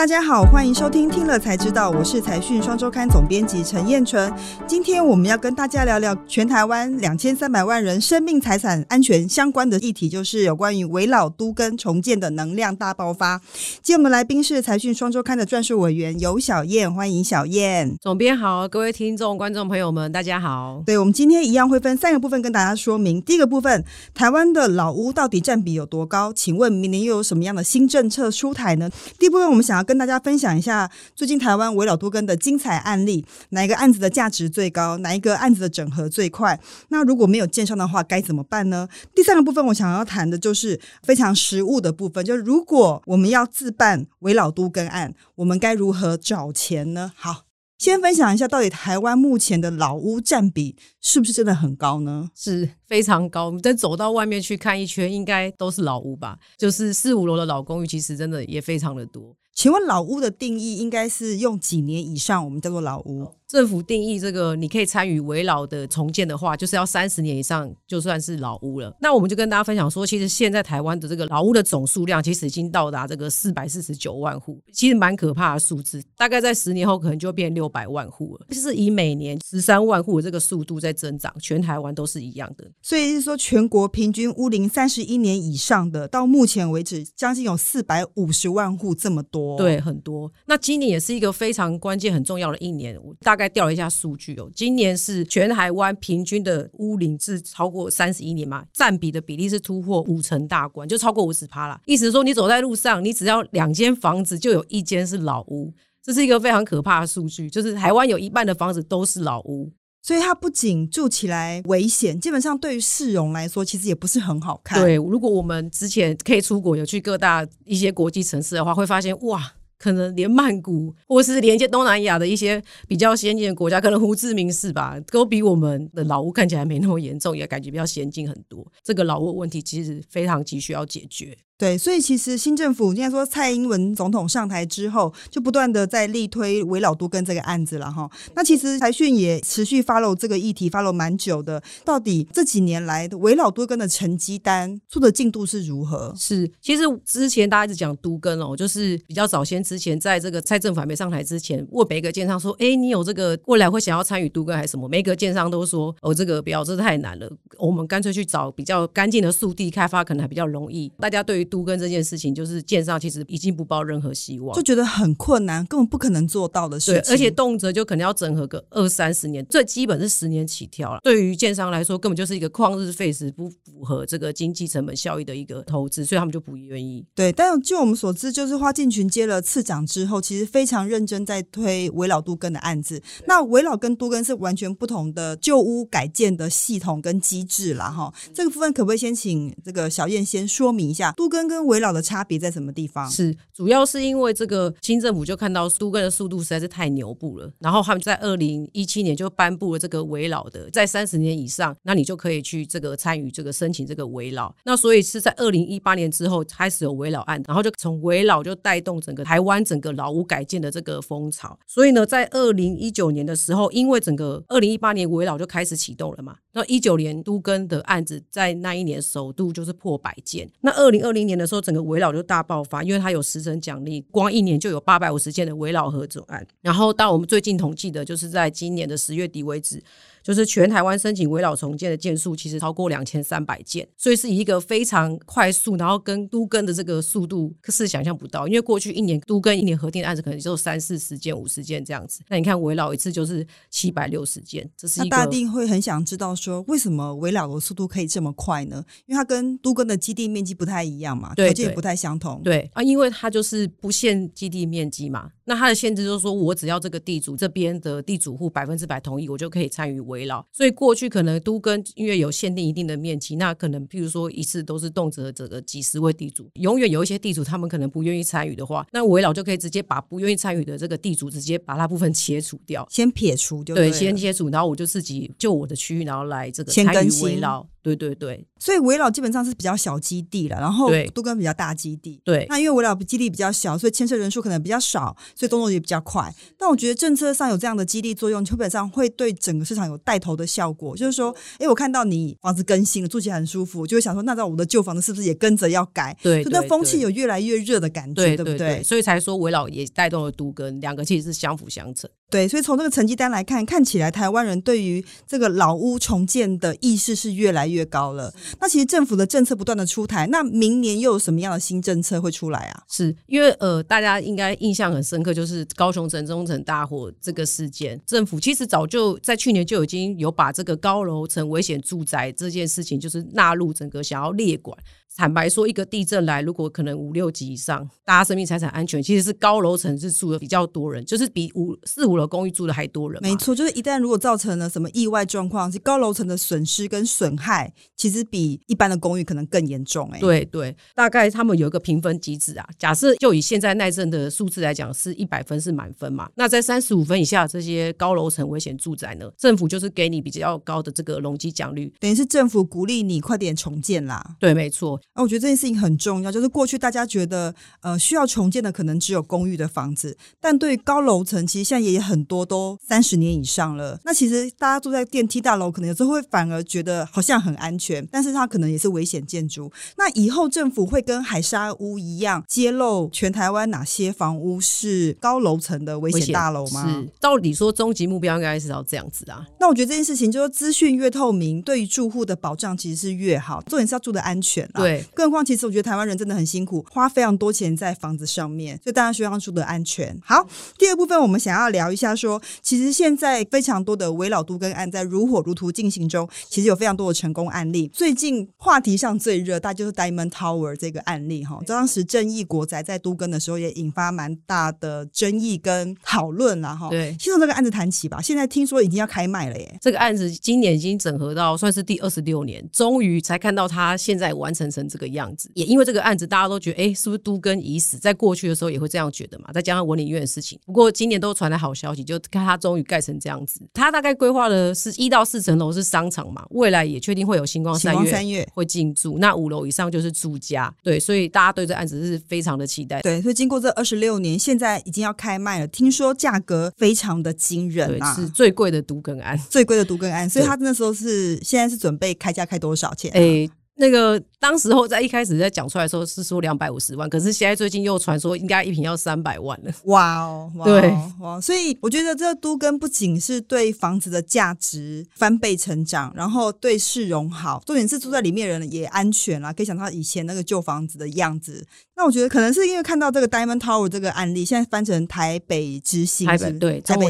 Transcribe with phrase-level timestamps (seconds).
[0.00, 4.32] 大家好，欢迎收听《听了才知道》，我是财讯双周刊总编辑陈燕纯。
[4.66, 13.38] 今天我们要跟大家聊聊全台湾两千三百万人生命财产安全相关的议题，就是有关于围老都跟重建的能量大爆发。
[13.82, 17.94] 今天我们来宾是财讯双周刊的撰述委员尤小燕，欢迎小燕。
[18.00, 20.82] 总编好，各位听众、观众朋友们，大家好。
[20.86, 23.20] 对，我们今天一样会分三个部分跟大家说明。
[23.20, 26.32] 第一个部分，台湾的老屋到底占比有多高？
[26.32, 28.88] 请问明年又有什么样的新政策出台呢？
[29.18, 36.60] 第一部分，我们想要跟大家分享一下最近台湾围老多根的精彩案例，哪一个案子的价值最高，哪一个案子的整合最快？
[36.90, 38.88] 那如果没有建商的话，该怎么办呢？
[39.16, 47.10] 第三个部分，我想要谈的就是非常实务的部分，就是如果我们要自办围老都根案，我们该如何找钱呢？
[47.16, 47.46] 好。
[47.78, 52.28] 先分享一下，到底台湾目前的老屋占比是不是真的很高呢？
[52.36, 53.46] 是非常高。
[53.46, 56.38] 我们再走到外面去看一圈，应该都是老屋吧？
[56.58, 59.34] 就是四五楼的老公寓，其实真的也非常的多。
[59.52, 63.34] 请问老屋的定义应该是用几年以上，我们叫做老屋？
[63.50, 68.96] 政府定义这个，你可以参与围老的重建的话，就是要三十年以上就算是老屋了。
[69.00, 76.00] 那我们就跟大家分享说，其实现在台湾的这个老屋的总数量，其实已经到达这个四百四十九万户，其实蛮可怕的数字。
[76.16, 82.64] 大概在十年后，可能就变六百万户了，就是以每年十三万户的这个速度在增长，全台湾都是一样的。
[82.80, 89.58] 所以是说，全国平均屋龄三十一年以上的，到目前为止，将近有四百五十万户这么多。
[89.58, 90.30] 对，很多。
[90.46, 92.96] 那今年也是一个非常关键、很重要的一年。
[93.02, 94.16] 我大概调了一下数。
[94.16, 101.80] 据哦今年是全台湾平均的屋龄是超过三十一年嘛，占比的比例是突破五成大关，就超过五十趴啦。
[101.86, 107.48] 意思说，你走在路上，你只要两间房子就有一间是老屋，这是一个非常可怕的数据。
[107.48, 114.78] 就是台湾有一半的房子都是老屋，所以它不仅住起来危险，基本上对于市容来说，其实也不是很好看。
[114.78, 119.52] 对，如果我们之前可以出国，有去各大一些国际城市的话，会发现哇。
[119.80, 128.64] 可能连曼谷，或是连接东南亚的一些比较先进的国家，可能胡志明市吧，都比我们的老屋看起来没那么严重，也感觉比较先进很多。
[128.84, 131.34] 这个老屋问题其实非常急需要解决。
[131.60, 138.10] 对，所以其实新政府应该说蔡英文总统上台之后，就不断的在力推围老都跟这个案子了哈。
[138.34, 141.62] 那其实财讯也持续 follow 这个议题，follow 蛮久的。
[141.84, 146.14] 到底这几年来的围老都跟的成绩单做的进度是如何？
[146.16, 167.02] 是，其实之前大家一直讲都跟哦，就是比较早先之前，在这个蔡政府还没上台之前，问每个建商说：“哎，你有这个未来会想要参与都跟还是什么？”每个建商都说：“哦，这个不要，这太难了，我们干脆去找比较干净的速地开发，可能还比较容易。”大家对于都跟这件事情，就是建商其实已经不抱任何希望，就觉得很困难，根本不可能做到的事情。
[167.02, 171.00] 对，而且动辄就可能要整合个二三十年，最基本是十年起跳了。
[171.02, 177.04] 对于建商来说，根本就是一个旷日费时、不符合这个经济成本效益的一个投资，所以他们就不愿意。
[177.14, 183.02] 对，但就我们所知，就是花进群接了次长之后，其实非常认真在推围老都根的案子。
[183.26, 187.90] 那围老跟都根是完全不同的旧屋改建的系统跟机制啦。
[187.90, 188.12] 哈。
[188.32, 192.20] 这个部分可不可以先请这个小燕先说明一下都根跟围老的差？
[192.22, 193.10] 别在什么地方？
[193.10, 204.54] 是主要是因为这个新政府就看到都根的速度实在是太牛步了，然后他们在二零一七年就颁布了这个围老的，在三十年以上，那你就可以去这个参与这个申请这个围老。
[204.64, 211.58] 那所以是在二零一八年之后开始有围老案，然后就从围老就带动整个台湾整个老屋改建的这个风潮。
[211.66, 220.50] 所以呢，在二零一九年的时候，因为整个二零一八年围老就开始启动了嘛，那一九年都根的案子在那一年首度就是破百件。
[220.60, 226.44] 那二零二零年的时候，整个围老就大爆发，因为它有十层奖励，光一年就有八百五十件的围老合作案。
[226.60, 229.82] 然后到我们最近统计的，就是在今年的十月底为止。
[230.22, 238.46] 就是全台湾申请围绕重建的件数，其实超过两千三百件，所以是一个非常快速，然后跟都根的这个速度是想象不到。
[238.46, 245.16] 因为过去一年都根一年核定的案子可能就三四十件、五十件这样子，那你看围绕一次就是七百六十件，这是一个。
[245.16, 248.84] 大定会很想知道说，为什么围绕的速度可以这么快呢？
[249.06, 252.42] 因为它跟都根的基地面积不太一样嘛，条件也不太相同。
[252.42, 260.00] 对啊，因为它就是不限基地面积嘛，那它的限制就是说我只要这个地主这边的地主户百分之百同意，我就可以参与。
[260.10, 277.66] 围绕，所以过去可能都跟因为有限定一定的面积，那可能譬如说一次都是动辄这个几十位地主，永远有一些地主他们可能不愿意参与的话，那围绕就可以直接把不愿意参与的这个地主直接把那部分切除掉，先撇除就对，先切除，然后我就自己就我的区域，然后来这个参与围绕。
[277.82, 282.20] 对对对所以围老基本上是比较小基地了，然后对都跟比较大基地。
[282.24, 286.32] 对，那因为围绕基地比较小，所以牵涉人数可能比较少，所以动作也比较快。
[286.58, 290.94] 但我觉得政策上有这样的激励作用，基本上会对整个市场有带头的效果。
[290.94, 296.14] 就是说，哎，我看到你房子更新了，住起来很舒服，就会想说，那在我的旧房子是不是也跟着要改？
[296.22, 298.58] 对就那风气有越来越热的感觉，对不对？
[298.58, 302.10] 对，所以才说围老也带动了都跟，两个其实是相辅相成。
[302.30, 308.32] 对，所以从这个成绩单来看，看起来台湾人对于这个老屋重建的意识是越来越高了。
[308.60, 312.84] 那其实政府的政策不断的出台，那明年又有什么样的新政策会出来啊？
[312.88, 324.76] 是因为呃，大家应该印象很深刻，就是高雄城中城大火这个事件，政府其实早就在去年就已经有把这个高楼层危险住宅这件事情，就是纳入整个想要列管。
[325.16, 333.20] 坦白说，一个地震来，如果可能五六级以上，大家生命财产安全，其实是高楼层是住的比较多人，就是比五四五楼公寓住的还多人。
[333.22, 340.16] 没错，就是一旦如果造成了什么意外状况，是高楼层的损失跟损害，其实比一般的公寓可能更严重、欸。
[340.16, 342.68] 哎，对对，大概他们有一个评分机制啊。
[342.78, 346.28] 假设就以现在耐震的数字来讲，是一百分是满分嘛？
[346.36, 351.92] 那在三十五分以下这些高楼层危险住宅呢，政府就是给你比较高的这个容积奖率。
[351.98, 354.24] 等于是政府鼓励你快点重建啦。
[354.38, 363.98] 对，没错，啊，我觉得这件事情很重要，就是过去大家觉得呃需要重建的可能只有公寓的房子，但对于高楼层，其实现在也很多都三十年以上了。
[364.04, 369.70] 那其实大家住在电梯大楼，可能有时候会反而觉得好像很安全，但是它可能也是危险建筑。
[369.96, 376.88] 那以后政府会跟海沙屋一样，揭露全台湾哪些房屋是高楼层的危险危险大楼吗？
[376.88, 379.46] 是，照理说终极目标应该是要这样子啊。
[379.58, 383.60] 那我觉得这件事情就是资讯越透明，对于住户的保障其实是越好。
[383.62, 384.80] 重点是要住的安全啦。
[384.80, 390.16] 对，更何况其实我觉得台湾人真的很辛苦，花非常多钱在房子上面，所以大家需要住的安全。
[390.24, 390.46] 好，
[390.78, 397.88] 第二部分我们想要聊一下说，其实现在非常多的围老都跟案在如火如荼进行中，其实有非常多的成功案例。
[397.88, 401.58] 最近话题上最热，大家就是 Diamond Tower 这个案例哈。
[401.66, 406.88] 当时正义国宅在都跟的时候，也引发蛮大的争议跟讨论了哈。
[406.88, 408.20] 对先从这个案子谈起吧。
[408.22, 409.78] 现在听说已经要开卖了耶。
[409.80, 415.50] 这个案子今年已经整合到算是第二十六年，终于才看到它现在完成成这个样子。
[415.54, 417.98] 也因为这个案子，大家都觉得，哎，是不是都跟已死？
[417.98, 419.50] 在过去的时候也会这样觉得嘛。
[419.52, 423.60] 再加上文理院的事情，不过今年都传来好消息，就看它终于盖成这样子。
[423.74, 430.72] 它大概规划的是一到四层楼是商场嘛，未来也确定会有星光三月光三月会进驻，那五楼以上就是住家。
[430.82, 433.00] 对，所以大家对这案子是非常的期待。
[433.02, 439.38] 对，所以经过这二十六年，现在已经要开卖了，听说价格非常的惊人对，啊，是最贵的独根案。
[439.48, 443.14] 最贵的独根案，所以对他那时候是现在是准备开价开多少钱、啊？
[443.14, 449.72] 诶、那个当时候在一开始在讲出来的时候是说两百五十万，可是现在最近又传说应该一瓶要三百万了。
[449.84, 451.40] 哇哦，哇哦对哇！
[451.40, 459.50] 所以我觉得这个都根不仅是对房子的价值翻倍成长，然后对市容好，重点是住在里面的人也安全啦。
[459.50, 461.66] 可以想到以前那个旧房子的样子。
[461.96, 466.52] 那我觉得可能是因为看到这个 Diamond Tower 这个案例，现在翻成台北之星，台北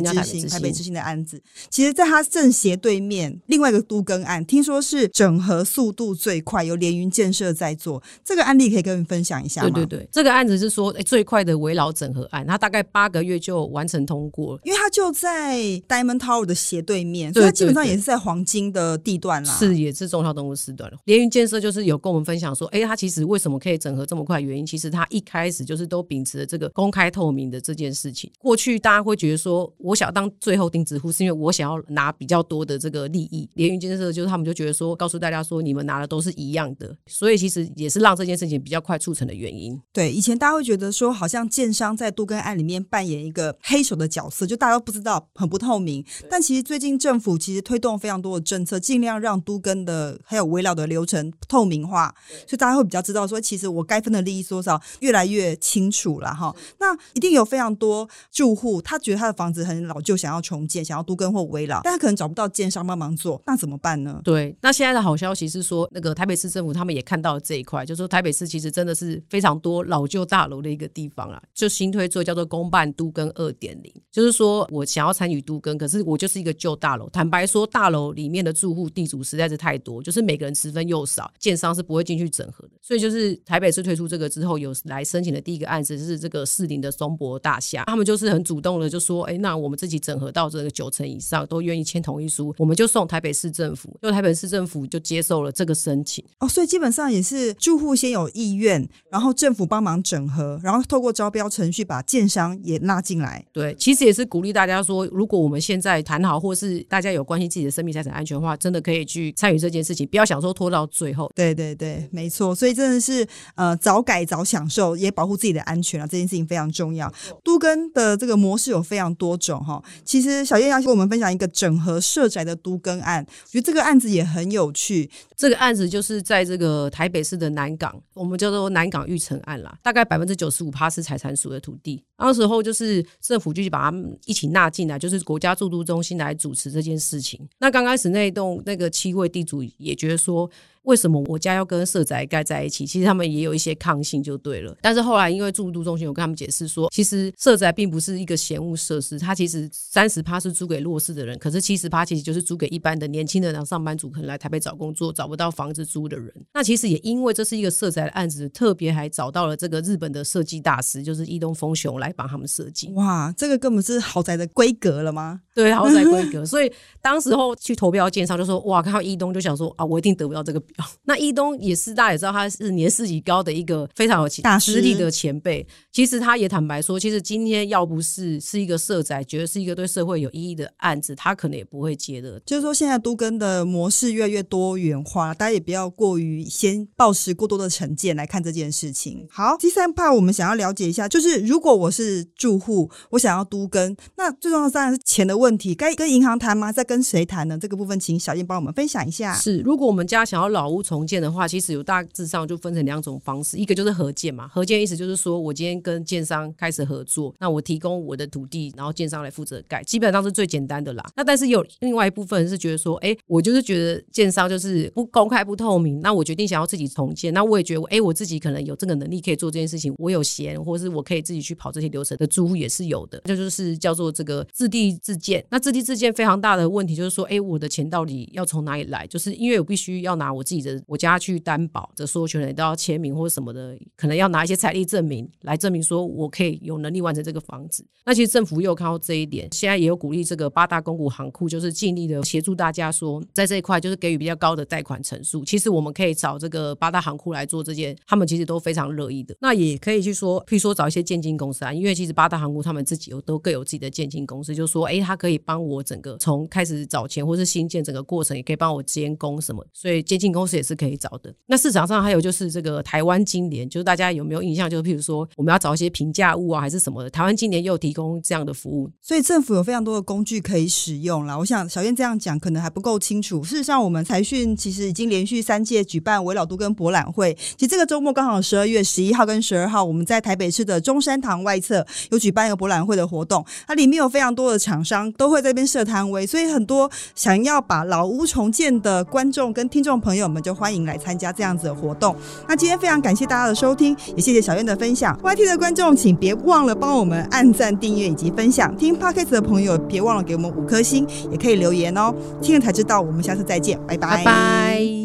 [0.00, 1.40] 之星台北之星的案子。
[1.68, 8.02] 其实，在它正斜对面另外一个都更案，听说是整合速度最快，由联云建设在做。
[8.24, 9.70] 这个案例可以跟我们分享一下吗？
[9.70, 14.60] 对对对，这个案子是说、诶最快的围绕整合案，它大概八个月就完成通过了。
[14.64, 15.58] 因为它就在
[15.88, 19.54] Diamond Tower 的斜对面，所以它基本上也是在黄金的地段啦。
[19.54, 20.98] 是，也是中小动物时段了。
[21.04, 24.40] 联云建设就是有跟我们分享说，哎，它其实为什么可以整合这么快？
[24.40, 28.30] 原因其实它一开始就是都秉持了这个公开透明的这件事情。
[28.38, 33.48] 过去大家会觉得说，我想要当最后钉子户，是因为我想要拿比较多的这个利益。
[33.54, 39.80] 联云建设就是他们就觉得说，告诉大家说，你们拿的都是一样的，所以其实也是让这件事情比较快促成的原因。
[39.92, 46.04] 对，以前大家会觉得说，好像建商在都更案里面扮演一个黑手的角色，就大家都不知道，很不透明。
[46.28, 52.14] 但其实最近政府其实推动非常多的政策，尽量让都更的还有围绕的流程透明化，
[52.46, 56.54] 所以大家会比较知道说，其实我该分的利益多少越来越清楚了哈。
[56.78, 64.20] 那一定有非常多住户，他觉得他的房子很老旧，想要重建，想要都更或围绕，但他可能找不到建商帮忙做，那怎么办呢？
[64.24, 77.08] 对，那现在的好消息是说，那个台北市政府他们也看到了这一块，就说台北市其实真的是非常多老旧大楼的一个地方啊，就新推出叫做公办都跟二点零，就是说我想要参与都跟，可是我就是一个旧大楼。
[77.10, 82.72] 坦白说，大楼里面的住户地主实在是太多，就是每个人十分又少，建商是不会进去整合的。
[82.80, 96.19] 所以就是台北市推出这个之后，有来申请的第一个案子是这个士林的松柏大厦，他们就是很主动的就说，哎，那我们自己整合到这个九成以上，都愿意签同意书，我们就送台北市政府，就台北市政府就接受了这个申请。
[96.20, 96.30] 情。
[96.38, 103.44] 哦，所以基本上也是住户先有意愿，然后政府帮忙整合，然后透过招标程序把建商也拉进来。
[103.52, 111.30] 对，其实也是鼓励大家说，如果我们现在谈好，或是大家有关心自己的生命财产安全的话，真的可以去参与这件事情，不要想说拖到最后。
[111.34, 112.54] 对对对，没错。
[112.54, 117.12] 所以真的是呃早改早享受，也保护自己的安全啊，这件事情非常重要。
[117.44, 119.82] 都更的这个模式有非常多种哈。
[120.04, 125.10] 其实小叶要跟我们分享一个整合社宅的都更案，我觉得这个案子也很有趣。
[125.36, 129.78] 这个案子就是是在这个台北市的南港，我们叫做南港玉城案啦。
[129.82, 137.48] 大概百分之九十五趴是财产署的土地，那时候就是政府就去把他们一起纳进来，就是国家驻都中心来主持这件事情。
[137.58, 140.50] 那刚开始那一栋那个七位地主也觉得说。
[140.82, 142.86] 为什么我家要跟社宅盖在一起？
[142.86, 144.76] 其实他们也有一些抗性，就对了。
[144.80, 156.32] 但是后来因为住都中心我跟他们解释说，其实社宅并不是一个闲物设施，它其实三十趴是租给弱势的人，可是七十趴其实就是租给一般的年轻人，上班族可能来台北找工作找不到房子租的人。
[156.54, 162.88] 那其实也因为这是一个社宅的案子，特别还找到了这个日本的设计大师，就是伊东丰雄来帮他们设计。
[162.92, 165.42] 哇，这个根本是豪宅的规格了吗？
[165.54, 166.44] 对，豪宅规格。
[166.46, 166.72] 所以
[167.02, 170.86] 当时候去投标建商就说，哇，看到伊东就想说啊，我一定得不到这个标。
[171.04, 171.50] 那伊东。
[171.60, 175.66] 也是大家也知道，他是年事已高的一个非常有大实力的前辈。
[175.92, 182.40] 其实他也坦白说，其实今天要不是是一个社宅，觉得是一个对社会有意义的案子，他可能也不会接的。
[182.46, 189.26] 就是说，现在都跟的模式越来越多元化，大家也不要过于先抱持过多的成见来看这件事情。
[189.30, 196.70] 好，第三 part 我们想要了解一下，就是如果我是住户，我想要都跟，那最重要当然是钱的问题，该跟银行谈吗？
[196.72, 197.58] 在跟谁谈呢？
[197.58, 199.34] 这个部分请小燕帮我们分享一下。
[199.34, 201.46] 是，如果我们家想要老屋重建的话。
[201.50, 211.04] 其实有大致上就分成两种方式，一个就是合建嘛，合建意思就是说我今天跟建商开始合作，那我提供我的土地，然后建商来负责盖，基本上是最简单的啦。
[211.16, 225.44] 那但是有另外一部分是觉得说，哎，我就是觉得建商就是不公开不透明，那我决定想要自己重建，那我也觉得，哎，我自己可能有这个能力可以做这件事情，我有闲，或是我可以自己去跑这些流程的租户也是有的，这就是叫做这个自地自建。
[225.50, 229.06] 那自地自建非常大的问题就是说，哎，我的钱到底要从哪里来？
[229.06, 231.40] 就是因为我必须要拿我自己的我家去。
[231.40, 237.84] 担保，这所有权人都要签名或什么的，可能要拿一些财力证明来证明说我可以有能力完成这个房子。
[238.04, 245.44] 那其实政府又看到这一点，现在也有鼓励这个八大公股行库，就是尽力的协助大家说，在这一块就是给予比较高的贷款成数。
[245.44, 249.34] 其实我们可以找这个八大行库来做这件，他们其实都非常乐意的。
[249.40, 261.32] 那也可以去说，譬如说找一些建金公司啊，因为其实八大行库他们自己有都各有自己的建金公司，就说哎，他可以帮我整个从开始找钱或是新建整个过程，也可以帮我监工什么，所以建金公公司也是可以找的。
[261.46, 262.00] 那市场上。
[262.00, 264.70] 还有就是这个台湾金联，就是大家有没有印象？
[264.70, 268.90] 就是譬如说，我们要找一些平价物啊，还是什么的，台湾金联又提供这样的服务。
[269.02, 271.38] 所以政府有非常多的工具可以使用了。
[271.38, 273.44] 我想小燕这样讲可能还不够清楚。
[273.44, 277.36] 事实上，我们财讯其实已经连续三届举办围老都跟博览会。
[277.58, 283.44] 其实这个周末刚好十二月十一号跟十二号，我们在台北市的中山堂外侧有举办一个博览会的活动。
[283.66, 292.14] 它里面有非常多的厂商都会在这边设摊位，所以很多想要把老屋重建的观众跟听众朋友我们就欢迎来参加这样子的活动。
[292.46, 295.18] 那今天非常感谢大家的收听，也谢谢小燕的分享。
[295.24, 298.74] YT 的观众，请别忘了帮我们按赞、订阅以及分享。
[298.76, 302.14] 听 Podcast 的朋友，别忘了给我们五颗星，也可以留言哦。
[302.40, 303.96] 听了才知道，我们下次再见，拜。
[303.96, 304.99] 拜拜。